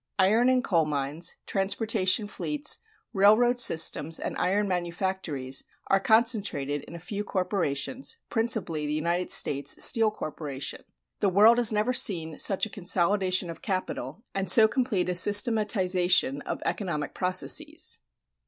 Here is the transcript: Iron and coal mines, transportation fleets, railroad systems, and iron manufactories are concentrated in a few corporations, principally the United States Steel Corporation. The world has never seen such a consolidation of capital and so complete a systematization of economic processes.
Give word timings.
Iron 0.17 0.49
and 0.49 0.63
coal 0.63 0.85
mines, 0.85 1.35
transportation 1.45 2.25
fleets, 2.25 2.79
railroad 3.13 3.59
systems, 3.59 4.19
and 4.19 4.35
iron 4.39 4.67
manufactories 4.67 5.63
are 5.91 5.99
concentrated 5.99 6.81
in 6.85 6.95
a 6.95 6.99
few 6.99 7.23
corporations, 7.23 8.17
principally 8.27 8.87
the 8.87 8.95
United 8.95 9.29
States 9.29 9.75
Steel 9.85 10.09
Corporation. 10.09 10.83
The 11.19 11.29
world 11.29 11.59
has 11.59 11.71
never 11.71 11.93
seen 11.93 12.39
such 12.39 12.65
a 12.65 12.69
consolidation 12.71 13.51
of 13.51 13.61
capital 13.61 14.23
and 14.33 14.49
so 14.49 14.67
complete 14.67 15.07
a 15.07 15.13
systematization 15.13 16.41
of 16.47 16.63
economic 16.65 17.13
processes. 17.13 17.99